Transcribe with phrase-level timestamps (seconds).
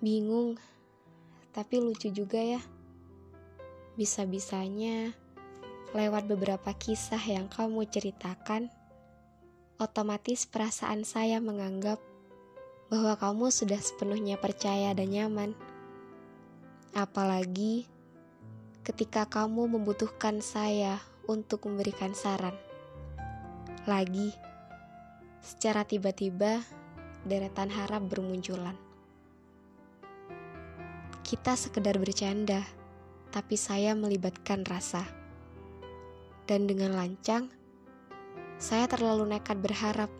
[0.00, 0.56] Bingung,
[1.52, 2.64] tapi lucu juga ya.
[4.00, 5.12] Bisa-bisanya
[5.92, 8.72] lewat beberapa kisah yang kamu ceritakan,
[9.76, 12.00] otomatis perasaan saya menganggap
[12.88, 15.52] bahwa kamu sudah sepenuhnya percaya dan nyaman.
[16.96, 17.84] Apalagi
[18.80, 20.96] ketika kamu membutuhkan saya
[21.28, 22.56] untuk memberikan saran.
[23.84, 24.32] Lagi,
[25.44, 26.64] secara tiba-tiba,
[27.28, 28.89] deretan harap bermunculan.
[31.20, 32.64] Kita sekedar bercanda,
[33.30, 35.06] tapi saya melibatkan rasa.
[36.48, 37.46] Dan dengan lancang,
[38.58, 40.10] saya terlalu nekat berharap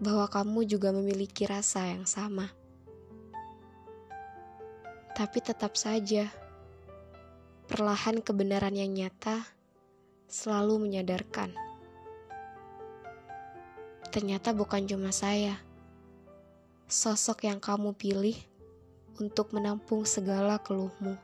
[0.00, 2.52] bahwa kamu juga memiliki rasa yang sama.
[5.16, 6.28] Tapi tetap saja,
[7.66, 9.48] perlahan kebenaran yang nyata
[10.28, 11.56] selalu menyadarkan.
[14.12, 15.56] Ternyata bukan cuma saya,
[16.88, 18.36] sosok yang kamu pilih
[19.16, 21.16] untuk menampung segala keluhmu.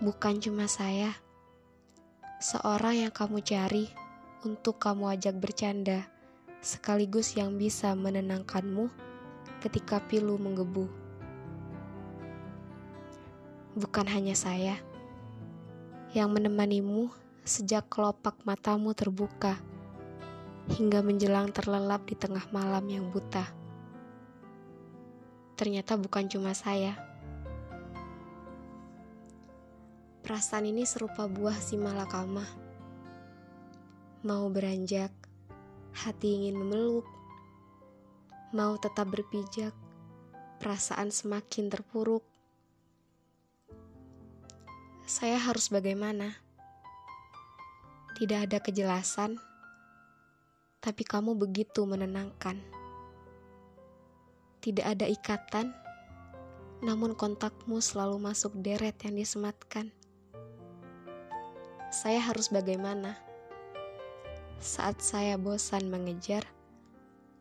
[0.00, 1.12] Bukan cuma saya,
[2.40, 3.88] seorang yang kamu cari
[4.44, 6.08] untuk kamu ajak bercanda,
[6.64, 8.88] sekaligus yang bisa menenangkanmu
[9.60, 10.88] ketika pilu menggebu.
[13.76, 14.80] Bukan hanya saya
[16.16, 17.12] yang menemanimu
[17.44, 19.60] sejak kelopak matamu terbuka
[20.74, 23.59] hingga menjelang terlelap di tengah malam yang buta
[25.60, 26.96] ternyata bukan cuma saya.
[30.24, 32.48] Perasaan ini serupa buah si malakama.
[34.24, 35.12] Mau beranjak,
[35.92, 37.04] hati ingin memeluk.
[38.56, 39.76] Mau tetap berpijak,
[40.64, 42.24] perasaan semakin terpuruk.
[45.04, 46.40] Saya harus bagaimana?
[48.16, 49.36] Tidak ada kejelasan,
[50.80, 52.80] tapi kamu begitu menenangkan.
[54.60, 55.72] Tidak ada ikatan,
[56.84, 59.88] namun kontakmu selalu masuk deret yang disematkan.
[61.88, 63.16] Saya harus bagaimana?
[64.60, 66.44] Saat saya bosan mengejar,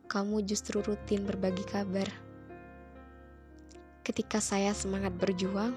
[0.07, 2.07] kamu justru rutin berbagi kabar.
[4.07, 5.75] Ketika saya semangat berjuang,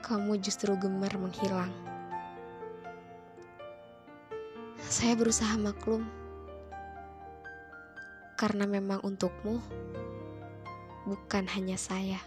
[0.00, 1.76] kamu justru gemar menghilang.
[4.80, 6.08] Saya berusaha maklum
[8.40, 9.60] karena memang untukmu
[11.04, 12.24] bukan hanya saya.